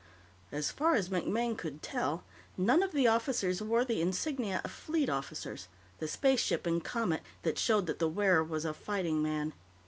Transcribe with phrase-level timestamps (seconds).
[0.51, 2.23] As far as MacMaine could tell,
[2.57, 5.67] none of the officers wore the insignia of fleet officers,
[5.99, 9.53] the spaceship and comet that showed that the wearer was a fighting man.